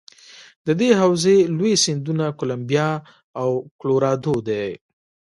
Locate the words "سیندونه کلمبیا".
1.83-2.89